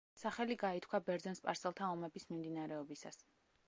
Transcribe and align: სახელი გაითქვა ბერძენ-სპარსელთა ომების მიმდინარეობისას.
სახელი 0.19 0.55
გაითქვა 0.63 1.01
ბერძენ-სპარსელთა 1.11 1.93
ომების 1.99 2.29
მიმდინარეობისას. 2.33 3.27